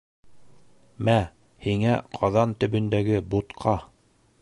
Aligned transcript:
Мә, 1.09 1.15
һиңә 1.67 1.93
ҡаҙан 2.17 2.59
төбөндәге 2.65 3.25
бутҡа! 3.35 3.79